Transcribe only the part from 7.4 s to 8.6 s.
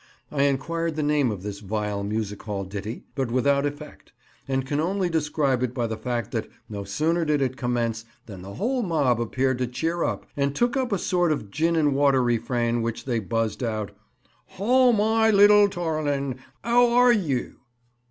commence than the